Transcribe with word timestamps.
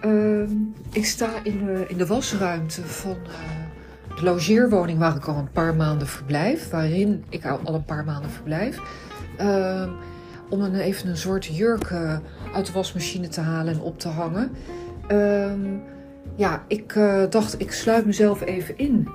Ehm, 0.00 0.50
ik 0.92 1.04
sta 1.04 1.30
in 1.42 1.64
de, 1.64 1.84
in 1.88 1.96
de 1.96 2.06
wasruimte 2.06 2.82
van 2.84 3.16
eh, 3.26 4.16
de 4.16 4.22
logeerwoning 4.22 4.98
waar 4.98 5.16
ik 5.16 5.24
al 5.24 5.36
een 5.36 5.50
paar 5.50 5.74
maanden 5.74 6.06
verblijf. 6.06 6.70
Waarin 6.70 7.24
ik 7.28 7.46
al, 7.46 7.74
een 7.74 7.84
paar 7.84 8.04
maanden 8.04 8.30
verblijf. 8.30 8.80
Ehm, 9.36 9.90
om 10.48 10.74
even 10.74 11.08
een 11.08 11.16
soort 11.16 11.44
jurk 11.44 11.90
eh, 11.90 12.18
uit 12.54 12.66
de 12.66 12.72
wasmachine 12.72 13.28
te 13.28 13.40
halen 13.40 13.74
en 13.74 13.80
op 13.80 13.98
te 13.98 14.08
hangen. 14.08 14.50
Ehm, 15.06 15.76
ja, 16.36 16.64
ik 16.68 16.94
eh, 16.94 17.22
dacht, 17.30 17.60
ik 17.60 17.72
sluit 17.72 18.06
mezelf 18.06 18.40
even 18.40 18.78
in 18.78 19.08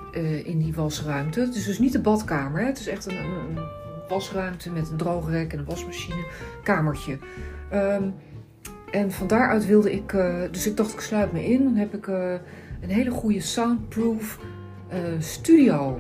in 0.44 0.60
die 0.60 0.74
wasruimte. 0.74 1.40
Het 1.40 1.56
is 1.56 1.66
dus 1.66 1.80
niet 1.80 1.92
de 1.92 2.00
badkamer. 2.00 2.66
Het 2.66 2.80
is 2.80 2.88
echt 2.88 3.06
een, 3.06 3.18
een, 3.18 3.58
een 3.58 3.64
wasruimte 4.10 4.72
met 4.72 4.90
een 4.90 4.98
droogrek 4.98 5.54
en 5.54 5.60
een 5.60 5.66
wasmachine. 5.66 6.26
Kamertje. 6.64 7.18
En 8.94 9.12
van 9.12 9.28
daaruit 9.28 9.66
wilde 9.66 9.92
ik, 9.92 10.12
uh, 10.12 10.42
dus 10.52 10.68
ik 10.68 10.78
dacht 10.78 10.94
ik 10.94 11.00
sluit 11.00 11.32
me 11.32 11.46
in. 11.46 11.64
Dan 11.64 11.76
heb 11.76 11.94
ik 11.94 12.08
uh, 12.08 12.34
een 12.82 12.90
hele 12.90 13.12
goede 13.12 13.40
soundproof 13.40 14.40
uh, 14.94 14.98
studio 15.20 16.00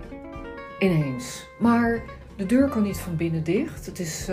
ineens. 0.80 1.48
Maar 1.60 2.02
de 2.36 2.46
deur 2.46 2.70
kan 2.70 2.84
niet 2.84 2.98
van 2.98 3.16
binnen 3.16 3.44
dicht. 3.44 3.86
Het 3.86 4.00
is, 4.00 4.30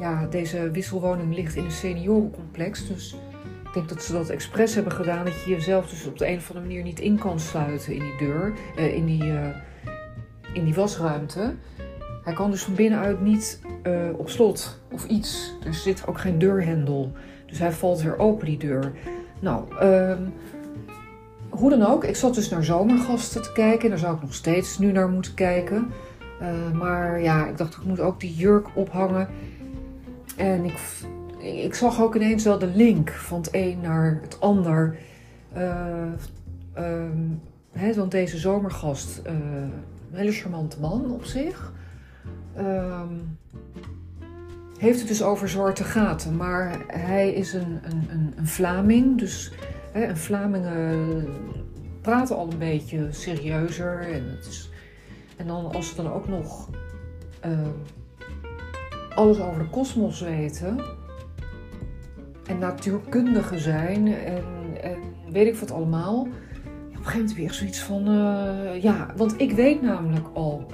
ja, 0.00 0.26
deze 0.26 0.70
wisselwoning 0.70 1.34
ligt 1.34 1.54
in 1.54 1.64
een 1.64 1.70
seniorencomplex. 1.70 2.88
Dus 2.88 3.16
ik 3.64 3.74
denk 3.74 3.88
dat 3.88 4.02
ze 4.02 4.12
dat 4.12 4.28
expres 4.28 4.74
hebben 4.74 4.92
gedaan. 4.92 5.24
Dat 5.24 5.42
je 5.44 5.50
jezelf 5.50 5.88
dus 5.88 6.06
op 6.06 6.18
de 6.18 6.28
een 6.28 6.36
of 6.36 6.48
andere 6.48 6.66
manier 6.66 6.82
niet 6.82 7.00
in 7.00 7.18
kan 7.18 7.40
sluiten 7.40 7.92
in 7.92 8.00
die 8.00 8.28
deur, 8.28 8.52
in, 8.76 9.06
die, 9.06 9.32
in 10.52 10.64
die 10.64 10.74
wasruimte. 10.74 11.54
Hij 12.24 12.34
kan 12.34 12.50
dus 12.50 12.62
van 12.62 12.74
binnenuit 12.74 13.20
niet 13.20 13.60
op 14.16 14.30
slot 14.30 14.80
of 14.92 15.06
iets. 15.06 15.56
Er 15.64 15.74
zit 15.74 16.06
ook 16.06 16.18
geen 16.18 16.38
deurhendel. 16.38 17.12
Dus 17.46 17.58
hij 17.58 17.72
valt 17.72 18.02
weer 18.02 18.18
open, 18.18 18.46
die 18.46 18.58
deur. 18.58 18.92
Nou, 19.40 19.64
um, 19.82 20.32
hoe 21.48 21.70
dan 21.70 21.82
ook. 21.82 22.04
Ik 22.04 22.16
zat 22.16 22.34
dus 22.34 22.48
naar 22.48 22.64
zomergasten 22.64 23.42
te 23.42 23.52
kijken. 23.52 23.82
En 23.82 23.88
daar 23.88 23.98
zou 23.98 24.14
ik 24.14 24.22
nog 24.22 24.34
steeds 24.34 24.78
nu 24.78 24.92
naar 24.92 25.08
moeten 25.08 25.34
kijken. 25.34 25.92
Uh, 26.42 26.70
maar 26.72 27.22
ja, 27.22 27.46
ik 27.46 27.56
dacht, 27.56 27.76
ik 27.76 27.84
moet 27.84 28.00
ook 28.00 28.20
die 28.20 28.34
jurk 28.34 28.66
ophangen. 28.74 29.28
En 30.36 30.64
ik, 30.64 30.78
ik 31.38 31.74
zag 31.74 32.02
ook 32.02 32.14
ineens 32.14 32.44
wel 32.44 32.58
de 32.58 32.70
link 32.74 33.10
van 33.10 33.38
het 33.38 33.48
een 33.52 33.80
naar 33.80 34.18
het 34.22 34.40
ander. 34.40 34.96
Uh, 35.56 36.12
want 37.96 38.10
deze 38.10 38.38
zomergast, 38.38 39.20
uh, 39.26 39.32
een 39.32 40.18
hele 40.18 40.32
charmante 40.32 40.80
man 40.80 41.10
op 41.10 41.24
zich. 41.24 41.72
Um, 42.58 43.38
heeft 44.78 44.98
het 44.98 45.08
dus 45.08 45.22
over 45.22 45.48
zwarte 45.48 45.84
gaten. 45.84 46.36
Maar 46.36 46.76
hij 46.86 47.32
is 47.32 47.52
een, 47.52 47.80
een, 47.82 48.06
een, 48.10 48.34
een 48.36 48.46
Vlaming. 48.46 49.18
Dus 49.18 49.52
hè, 49.92 50.06
een 50.08 50.16
Vlamingen 50.16 51.28
praten 52.00 52.36
al 52.36 52.50
een 52.52 52.58
beetje 52.58 53.06
serieuzer. 53.10 54.00
En, 54.00 54.28
het 54.36 54.46
is, 54.46 54.70
en 55.36 55.46
dan 55.46 55.72
als 55.72 55.88
ze 55.88 55.94
dan 55.94 56.12
ook 56.12 56.28
nog 56.28 56.68
uh, 57.46 57.58
alles 59.14 59.40
over 59.40 59.62
de 59.62 59.68
kosmos 59.68 60.20
weten. 60.20 60.80
En 62.46 62.58
natuurkundigen 62.58 63.60
zijn. 63.60 64.14
En, 64.14 64.44
weet 65.30 65.46
ik 65.46 65.56
wat 65.56 65.70
allemaal. 65.70 66.20
Op 66.20 66.28
een 66.28 67.12
gegeven 67.12 67.18
moment 67.18 67.34
weer 67.34 67.52
zoiets 67.52 67.82
van... 67.82 68.08
Uh, 68.08 68.82
ja, 68.82 69.06
want 69.16 69.40
ik 69.40 69.52
weet 69.52 69.82
namelijk 69.82 70.26
al... 70.34 70.66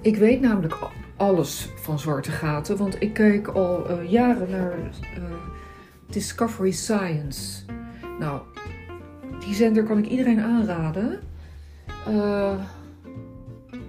Ik 0.00 0.16
weet 0.16 0.40
namelijk 0.40 0.74
al 0.74 0.90
alles 1.20 1.68
van 1.74 1.98
zwarte 1.98 2.30
gaten. 2.30 2.76
Want 2.76 3.02
ik 3.02 3.12
kijk 3.12 3.48
al 3.48 3.90
uh, 3.90 4.10
jaren 4.10 4.50
naar 4.50 4.72
uh, 4.78 5.24
Discovery 6.06 6.70
Science. 6.70 7.62
Nou, 8.18 8.40
die 9.40 9.54
zender 9.54 9.84
kan 9.84 9.98
ik 9.98 10.06
iedereen 10.06 10.40
aanraden. 10.40 11.20
Uh, 12.08 12.52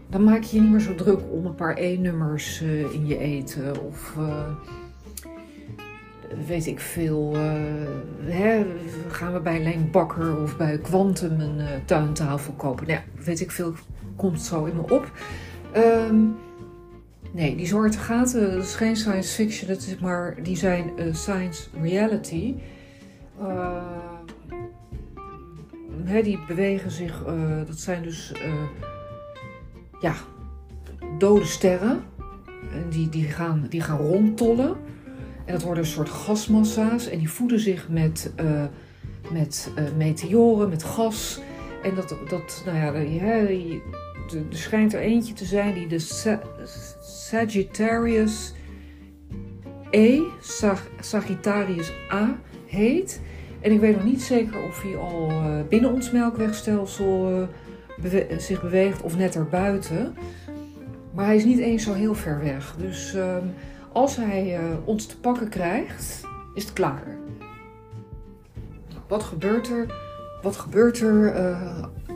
dan 0.10 0.24
maak 0.24 0.44
je 0.44 0.56
je 0.56 0.62
niet 0.62 0.72
meer 0.72 0.80
zo 0.80 0.96
druk 0.96 1.20
om 1.32 1.46
een 1.46 1.56
paar 1.56 1.78
E-nummers 1.78 2.62
in 2.92 3.08
je 3.08 3.18
eten. 3.18 3.84
Of 3.84 4.18
weet 6.48 6.68
ik 6.68 6.80
veel. 6.80 7.36
Hè, 8.24 8.66
gaan 9.08 9.34
we 9.34 9.40
bij 9.40 9.64
Leen 9.64 9.92
Bakker 9.92 10.42
of 10.42 10.58
bij 10.58 10.78
Quantum 10.78 11.40
een 11.40 11.86
tuintafel 11.86 12.54
kopen? 12.54 12.88
Nou, 12.88 13.00
weet 13.26 13.40
ik 13.40 13.52
veel. 13.52 13.74
Komt 14.16 14.42
zo 14.42 14.66
in 14.66 14.76
me 14.76 14.82
op. 14.82 15.12
Um, 15.76 16.36
Nee, 17.34 17.56
die 17.56 17.66
zwarte 17.66 17.98
gaten, 17.98 18.52
dat 18.52 18.64
is 18.64 18.76
geen 18.76 18.96
science 18.96 19.34
fiction, 19.34 19.68
dat 19.68 19.78
is 19.78 19.98
maar, 19.98 20.36
die 20.44 20.58
zijn 20.58 20.92
uh, 20.98 21.14
science 21.14 21.68
reality. 21.82 22.56
Hè, 26.04 26.22
die 26.22 26.40
bewegen 26.48 26.92
zich, 26.92 27.26
uh, 27.28 27.58
dat 27.68 27.80
zijn 27.80 28.04
dus 28.04 28.32
ja, 30.02 30.16
dode 31.18 31.46
sterren. 31.46 32.04
En 32.72 32.90
die, 32.90 33.10
die, 33.10 33.24
gaan, 33.24 33.66
die 33.70 33.82
gaan 33.82 33.98
rondtollen. 33.98 34.76
En 35.46 35.54
dat 35.54 35.62
worden 35.62 35.84
een 35.84 35.90
soort 35.90 36.10
gasmassa's. 36.10 37.10
En 37.10 37.18
die 37.18 37.30
voeden 37.30 37.60
zich 37.60 37.90
met, 37.90 38.34
met 39.32 39.72
meteoren, 39.98 40.70
met 40.70 40.84
gas. 40.84 41.42
En 41.84 41.96
dat, 41.96 42.16
dat 42.30 42.64
nou 42.66 42.78
ja, 42.78 42.92
er 44.30 44.58
schijnt 44.58 44.94
er 44.94 45.00
eentje 45.00 45.34
te 45.34 45.46
zijn 45.46 45.74
die 45.74 45.88
de 45.88 46.00
Sagittarius 47.00 48.54
E, 49.90 50.22
Sagittarius 51.00 51.92
A 52.12 52.38
heet. 52.66 53.22
En 53.62 53.72
ik 53.72 53.80
weet 53.80 53.96
nog 53.96 54.04
niet 54.04 54.22
zeker 54.22 54.64
of 54.64 54.82
hij 54.82 54.98
al 54.98 55.32
uh, 55.32 55.62
binnen 55.70 55.92
ons 55.92 56.12
melkwegstelsel 56.12 57.48
bewe 58.02 58.36
zich 58.38 58.62
beweegt 58.62 59.02
of 59.02 59.18
net 59.18 59.36
erbuiten. 59.36 60.16
Maar 61.14 61.26
hij 61.26 61.36
is 61.36 61.46
niet 61.46 61.60
eens 61.60 61.84
zo 61.84 61.94
heel 61.94 62.16
ver 62.16 62.40
weg. 62.40 62.76
Dus 62.78 63.16
uh, 63.16 63.38
als 63.92 64.16
hij 64.16 64.60
uh, 64.60 64.64
ons 64.84 65.06
te 65.06 65.20
pakken 65.20 65.50
krijgt, 65.50 66.22
is 66.54 66.64
het 66.64 66.74
klaar. 66.74 67.18
Wat 69.08 69.24
gebeurt 69.24 69.70
er, 69.70 69.86
wat 70.42 70.56
gebeurt 70.56 71.00
er 71.00 71.36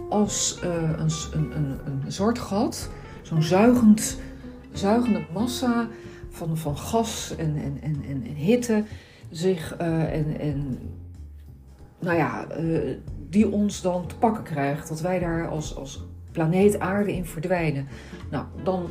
als 0.09 0.59
een, 0.61 1.09
een, 1.33 1.55
een, 1.55 1.79
een 1.85 2.11
zwart 2.11 2.39
gat, 2.39 2.89
zo'n 3.21 3.43
zuigend 3.43 4.17
zuigende 4.77 5.25
massa 5.33 5.87
van, 6.29 6.57
van 6.57 6.77
gas 6.77 7.35
en, 7.37 7.55
en, 7.55 7.77
en, 7.81 8.03
en, 8.07 8.21
hitte 8.21 8.83
zich 9.29 9.79
uh, 9.81 10.13
en, 10.13 10.39
en 10.39 10.79
nou 11.99 12.17
ja, 12.17 12.47
uh, 12.59 12.97
die 13.29 13.51
ons 13.51 13.81
dan 13.81 14.07
te 14.07 14.15
pakken 14.15 14.43
krijgt. 14.43 14.87
Dat 14.87 15.01
wij 15.01 15.19
daar 15.19 15.47
als, 15.47 15.75
als 15.75 16.03
planeet 16.31 16.79
aarde 16.79 17.13
in 17.13 17.25
verdwijnen. 17.25 17.87
Nou, 18.31 18.45
dan 18.63 18.89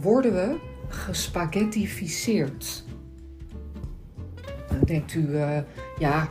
worden 0.00 0.32
we 0.32 0.58
gespaghettificeerd. 0.88 2.84
Dan 4.68 4.80
denkt 4.84 5.14
u, 5.14 5.36
ja, 5.98 6.28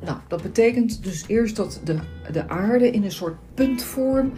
nou, 0.00 0.18
dat 0.28 0.42
betekent 0.42 1.02
dus 1.02 1.24
eerst 1.26 1.56
dat 1.56 1.80
de, 1.84 1.98
de 2.32 2.48
aarde 2.48 2.90
in 2.90 3.04
een 3.04 3.12
soort 3.12 3.36
puntvorm 3.54 4.32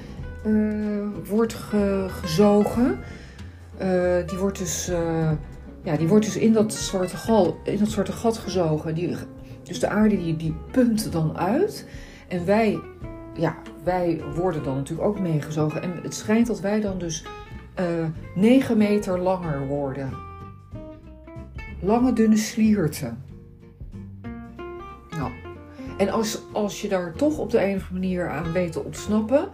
wordt 1.29 1.55
ge, 1.55 2.07
gezogen. 2.09 2.99
Uh, 3.83 4.17
die, 4.27 4.39
wordt 4.39 4.59
dus, 4.59 4.89
uh, 4.91 5.31
ja, 5.83 5.97
die 5.97 6.09
wordt 6.09 6.25
dus 6.25 6.37
in 6.37 6.53
dat 6.53 6.73
zwarte, 6.73 7.55
in 7.65 7.79
dat 7.79 8.09
gat 8.09 8.39
gezogen. 8.39 8.95
Die, 8.95 9.17
dus 9.63 9.81
de 9.81 9.89
aarde 9.89 10.17
die, 10.17 10.37
die 10.37 10.55
punt 10.71 11.13
dan 11.13 11.39
uit. 11.39 11.87
En 12.29 12.45
wij, 12.45 12.81
ja, 13.35 13.57
wij 13.85 14.21
worden 14.35 14.63
dan 14.63 14.77
natuurlijk 14.77 15.09
ook 15.09 15.21
meegezogen. 15.21 15.83
En 15.83 15.93
het 16.03 16.15
schijnt 16.15 16.47
dat 16.47 16.61
wij 16.61 16.81
dan 16.81 16.99
dus 16.99 17.25
uh, 17.81 18.03
eh, 18.03 18.09
9 18.35 18.77
meter 18.77 19.19
langer 19.19 19.67
worden. 19.67 20.13
Lange, 21.81 22.13
dunne 22.13 22.37
slierten. 22.37 23.23
En 25.99 26.09
als, 26.09 26.41
als 26.53 26.81
je 26.81 26.89
daar 26.89 27.13
toch 27.13 27.39
op 27.39 27.51
de 27.51 27.65
een 27.65 27.77
of 27.77 27.89
andere 27.89 27.93
manier 27.93 28.29
aan 28.29 28.53
weet 28.53 28.73
te 28.73 28.85
ontsnappen 28.85 29.49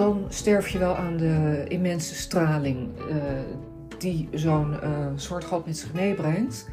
dan 0.00 0.24
sterf 0.28 0.68
je 0.68 0.78
wel 0.78 0.96
aan 0.96 1.16
de 1.16 1.64
immense 1.68 2.14
straling 2.14 2.88
uh, 2.98 3.14
die 3.98 4.28
zo'n 4.32 4.72
uh, 4.72 5.06
soort 5.16 5.44
gat 5.44 5.66
met 5.66 5.78
zich 5.78 5.92
meebrengt. 5.92 6.68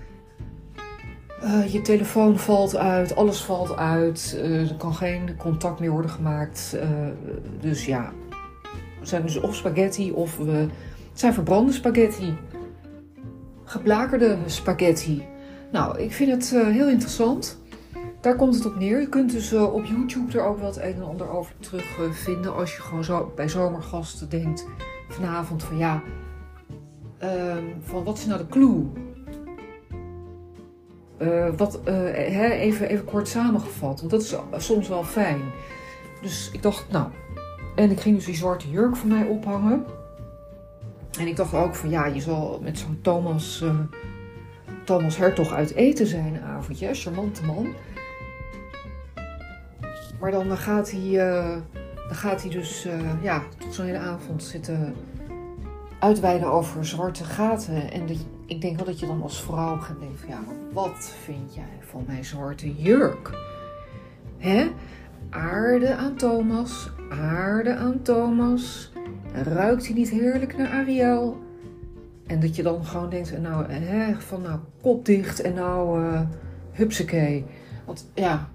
Uh, 1.44 1.74
je 1.74 1.82
telefoon 1.82 2.40
valt 2.40 2.76
uit, 2.76 3.16
alles 3.16 3.42
valt 3.42 3.76
uit, 3.76 4.40
er 4.44 4.76
kan 4.78 4.94
geen 4.94 5.38
contact 5.38 5.80
meer 5.80 5.92
worden 5.92 6.12
gemaakt. 6.12 6.78
dus 7.60 7.86
ja, 7.86 8.12
we 9.00 9.06
zijn 9.06 9.22
dus 9.22 9.40
of 9.40 9.56
spaghetti 9.56 10.12
of 10.12 10.38
we 10.38 10.52
het 10.52 10.70
zijn 11.14 11.34
verbrande 11.34 11.72
spaghetti. 11.72 12.38
Geblakerde 13.64 14.38
spaghetti. 14.46 15.26
Nou, 15.72 16.00
ik 16.00 16.12
vind 16.12 16.32
het 16.32 16.64
heel 16.66 16.90
interessant. 16.90 17.60
Daar 18.28 18.36
komt 18.36 18.56
het 18.56 18.66
op 18.66 18.76
neer. 18.76 19.00
Je 19.00 19.10
kunt 19.10 19.32
dus 19.32 19.54
uh, 19.54 19.74
op 19.74 19.86
YouTube 19.86 20.38
er 20.38 20.46
ook 20.46 20.60
wat 20.60 20.78
een 20.78 20.94
en 20.94 21.04
ander 21.04 21.30
over 21.30 21.54
terugvinden. 21.60 22.52
Uh, 22.52 22.58
als 22.58 22.76
je 22.76 22.82
gewoon 22.82 23.04
zo 23.04 23.32
bij 23.36 23.50
zomergasten 23.50 24.30
denkt 24.30 24.68
vanavond 25.08 25.64
van 25.64 25.78
ja, 25.78 26.02
uh, 27.24 27.56
van 27.82 28.04
wat 28.04 28.18
is 28.18 28.26
nou 28.26 28.40
de 28.40 28.48
clue? 28.48 28.86
Uh, 31.20 31.50
wat, 31.58 31.80
even, 31.86 32.90
even 32.90 33.06
kort 33.06 33.28
samengevat, 33.28 34.00
want 34.00 34.12
dat 34.12 34.22
is 34.22 34.36
soms 34.66 34.88
wel 34.88 35.04
fijn. 35.04 35.42
Dus 36.22 36.50
ik 36.54 36.62
dacht, 36.62 36.92
nou, 36.92 37.08
en 37.76 37.92
ik 37.92 38.00
ging 38.00 38.16
dus 38.16 38.26
die 38.26 38.36
zwarte 38.36 38.70
jurk 38.70 38.96
van 38.96 39.10
mij 39.10 39.28
ophangen. 39.28 39.86
En 41.20 41.28
ik 41.28 41.36
dacht 41.36 41.54
ook 41.54 41.76
van, 41.76 41.90
ja, 41.90 42.06
je 42.06 42.22
zal 42.22 42.60
met 42.64 42.78
zo'n 42.78 43.00
Thomas, 43.02 43.62
uh, 43.64 43.80
Thomas 44.84 45.18
Hertog 45.18 45.54
uit 45.54 45.74
eten 45.74 46.08
zijn 46.08 46.36
een 46.36 46.44
avondje, 46.44 46.94
charmante 46.94 47.46
man. 47.46 47.68
Maar 50.20 50.32
dan 50.32 50.58
gaat 50.58 50.92
hij, 50.92 51.12
dan 52.08 52.16
gaat 52.16 52.42
hij 52.42 52.52
dus, 52.52 52.88
ja, 53.22 53.44
tot 53.58 53.74
zo'n 53.74 53.86
hele 53.86 53.98
avond 53.98 54.44
zitten 54.44 54.96
uitweiden 56.00 56.52
over 56.52 56.86
zwarte 56.86 57.24
gaten. 57.24 57.92
En 57.92 58.08
ik 58.46 58.62
denk 58.62 58.76
wel 58.76 58.86
dat 58.86 59.00
je 59.00 59.06
dan 59.06 59.22
als 59.22 59.42
vrouw 59.44 59.78
gaat 59.78 60.00
denken 60.00 60.20
van 60.20 60.30
ja, 60.30 60.40
wat 60.74 61.14
vind 61.24 61.56
jij 61.56 61.78
van 61.80 62.04
mijn 62.08 62.26
zwarte 62.26 62.76
jurk? 62.76 63.32
Hè? 64.38 64.68
Aarde 65.30 65.96
aan 65.96 66.16
Thomas, 66.16 66.92
aarde 67.10 67.76
aan 67.76 68.02
Thomas. 68.02 68.92
Ruikt 69.34 69.86
hij 69.86 69.96
niet 69.96 70.10
heerlijk 70.10 70.58
naar 70.58 70.70
Ariel? 70.70 71.38
En 72.28 72.40
dat 72.40 72.56
je 72.56 72.64
dan 72.64 72.86
gewoon 72.86 73.10
denkt, 73.10 73.42
nou, 73.42 73.72
hè, 73.72 74.14
van 74.16 74.42
nou, 74.42 74.60
kop 74.82 75.06
dicht 75.06 75.42
en 75.42 75.54
nou, 75.54 76.04
uh, 76.04 76.22
hupsakee. 76.72 77.46
Want 77.86 78.12
ja, 78.14 78.50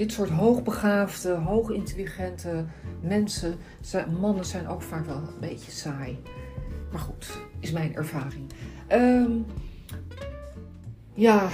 dit 0.00 0.12
soort 0.12 0.30
hoogbegaafde, 0.30 1.32
hoogintelligente 1.34 2.64
mensen, 3.00 3.54
mannen 4.20 4.44
zijn 4.44 4.68
ook 4.68 4.82
vaak 4.82 5.06
wel 5.06 5.16
een 5.16 5.40
beetje 5.40 5.70
saai. 5.70 6.18
Maar 6.90 7.00
goed, 7.00 7.38
is 7.58 7.70
mijn 7.70 7.94
ervaring. 7.94 8.44
Um, 8.92 9.44
ja, 11.14 11.48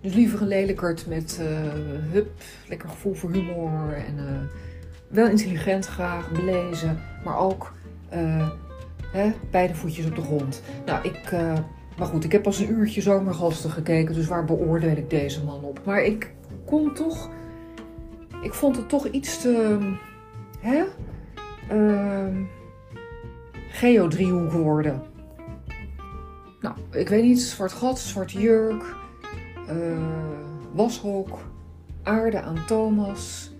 dus 0.00 0.14
liever 0.14 0.42
een 0.42 0.48
lelijkert 0.48 1.06
met 1.06 1.38
uh, 1.40 1.46
hup, 2.12 2.42
lekker 2.68 2.88
gevoel 2.88 3.14
voor 3.14 3.30
humor 3.30 3.94
en 3.94 4.16
uh, 4.16 4.24
wel 5.08 5.28
intelligent 5.28 5.86
graag, 5.86 6.30
belezen, 6.30 6.98
maar 7.24 7.38
ook 7.38 7.72
uh, 8.14 8.50
hè, 9.12 9.32
beide 9.50 9.74
voetjes 9.74 10.06
op 10.06 10.14
de 10.14 10.22
grond. 10.22 10.62
Nou, 10.86 11.08
ik, 11.08 11.32
maar 11.98 12.06
goed, 12.06 12.24
ik 12.24 12.32
heb 12.32 12.42
pas 12.42 12.58
een 12.58 12.70
uurtje 12.70 13.00
zomergasten 13.00 13.70
gekeken, 13.70 14.14
dus 14.14 14.26
waar 14.26 14.44
beoordeel 14.44 14.96
ik 14.96 15.10
deze 15.10 15.44
man 15.44 15.64
op? 15.64 15.80
Maar 15.84 16.02
ik 16.02 16.32
kon 16.72 16.92
toch, 16.92 17.30
ik 18.42 18.54
vond 18.54 18.76
het 18.76 18.88
toch 18.88 19.06
iets 19.06 19.40
te, 19.40 19.78
hè? 20.58 20.84
Uh, 21.72 22.36
geodriehoek 23.68 24.52
worden. 24.52 25.02
Nou, 26.60 26.74
ik 26.90 27.08
weet 27.08 27.22
niet, 27.22 27.40
zwart 27.40 27.72
gat, 27.72 27.98
zwart 27.98 28.32
jurk, 28.32 28.94
uh, 29.70 29.96
washok, 30.72 31.38
aarde 32.02 32.40
aan 32.40 32.66
Thomas, 32.66 33.52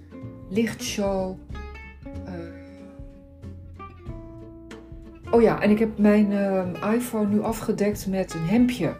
lichtshow. 0.49 1.39
Uh... 2.27 2.33
Oh 5.31 5.43
ja, 5.43 5.61
en 5.61 5.71
ik 5.71 5.79
heb 5.79 5.99
mijn 5.99 6.31
uh, 6.31 6.95
iPhone 6.95 7.29
nu 7.29 7.43
afgedekt 7.43 8.07
met 8.07 8.35
een 8.35 8.45
hemdje. 8.45 8.97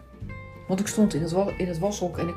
Want 0.67 0.79
ik 0.79 0.87
stond 0.87 1.13
in 1.13 1.21
het, 1.21 1.33
in 1.57 1.67
het 1.67 1.79
washok 1.79 2.17
en 2.17 2.27
ik 2.27 2.35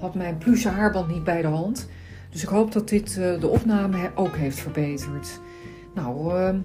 had 0.00 0.14
mijn 0.14 0.38
pluche 0.38 0.68
haarband 0.68 1.08
niet 1.08 1.24
bij 1.24 1.42
de 1.42 1.48
hand. 1.48 1.88
Dus 2.30 2.42
ik 2.42 2.48
hoop 2.48 2.72
dat 2.72 2.88
dit 2.88 3.14
de 3.14 3.48
opname 3.48 4.10
ook 4.14 4.36
heeft 4.36 4.58
verbeterd. 4.58 5.40
Nou, 5.94 6.34
ehm, 6.36 6.58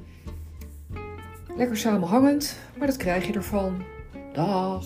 Lekker 1.55 1.77
samenhangend, 1.77 2.57
maar 2.77 2.87
dat 2.87 2.97
krijg 2.97 3.27
je 3.27 3.33
ervan. 3.33 3.83
Dag! 4.33 4.83